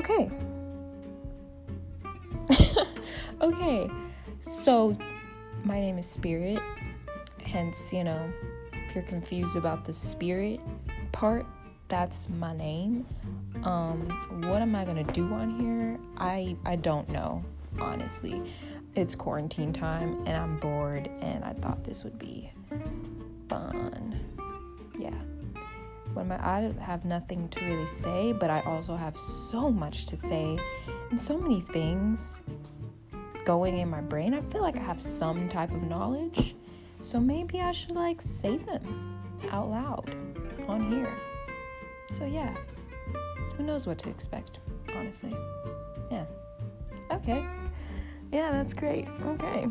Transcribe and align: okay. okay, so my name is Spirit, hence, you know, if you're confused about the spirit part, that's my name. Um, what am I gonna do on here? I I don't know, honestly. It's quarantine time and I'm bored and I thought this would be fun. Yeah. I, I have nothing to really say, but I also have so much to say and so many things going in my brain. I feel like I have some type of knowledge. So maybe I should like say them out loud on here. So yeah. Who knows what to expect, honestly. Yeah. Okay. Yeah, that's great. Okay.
okay. 0.00 0.30
okay, 3.42 3.90
so 4.42 4.96
my 5.62 5.78
name 5.78 5.98
is 5.98 6.06
Spirit, 6.06 6.58
hence, 7.44 7.92
you 7.92 8.04
know, 8.04 8.32
if 8.72 8.94
you're 8.94 9.04
confused 9.04 9.56
about 9.56 9.84
the 9.84 9.92
spirit 9.92 10.60
part, 11.12 11.44
that's 11.88 12.28
my 12.28 12.56
name. 12.56 13.06
Um, 13.62 14.00
what 14.48 14.62
am 14.62 14.74
I 14.74 14.84
gonna 14.84 15.04
do 15.04 15.32
on 15.34 15.50
here? 15.60 15.98
I 16.16 16.56
I 16.64 16.76
don't 16.76 17.08
know, 17.10 17.44
honestly. 17.78 18.42
It's 18.96 19.14
quarantine 19.14 19.72
time 19.72 20.14
and 20.26 20.36
I'm 20.36 20.56
bored 20.56 21.08
and 21.20 21.44
I 21.44 21.52
thought 21.52 21.84
this 21.84 22.04
would 22.04 22.18
be 22.18 22.50
fun. 23.48 24.18
Yeah. 24.98 25.14
I, 26.16 26.72
I 26.78 26.82
have 26.82 27.04
nothing 27.04 27.48
to 27.50 27.64
really 27.64 27.86
say, 27.86 28.32
but 28.32 28.50
I 28.50 28.60
also 28.60 28.96
have 28.96 29.16
so 29.16 29.70
much 29.70 30.06
to 30.06 30.16
say 30.16 30.58
and 31.10 31.20
so 31.20 31.38
many 31.38 31.60
things 31.60 32.42
going 33.44 33.78
in 33.78 33.88
my 33.88 34.00
brain. 34.00 34.34
I 34.34 34.40
feel 34.42 34.62
like 34.62 34.76
I 34.76 34.82
have 34.82 35.00
some 35.00 35.48
type 35.48 35.70
of 35.70 35.82
knowledge. 35.82 36.54
So 37.02 37.18
maybe 37.18 37.60
I 37.60 37.72
should 37.72 37.92
like 37.92 38.20
say 38.20 38.58
them 38.58 39.20
out 39.50 39.70
loud 39.70 40.14
on 40.68 40.90
here. 40.90 41.12
So 42.12 42.24
yeah. 42.24 42.54
Who 43.56 43.66
knows 43.66 43.86
what 43.86 43.98
to 43.98 44.08
expect, 44.08 44.58
honestly. 44.96 45.34
Yeah. 46.10 46.24
Okay. 47.10 47.44
Yeah, 48.32 48.52
that's 48.52 48.72
great. 48.72 49.06
Okay. 49.22 49.66